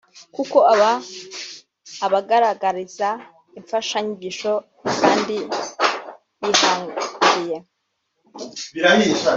[0.35, 0.91] kuko aba
[2.05, 3.09] abagaragariza
[3.59, 4.51] imfasha nyigisho
[4.99, 5.37] kandi
[6.41, 7.57] yihangiye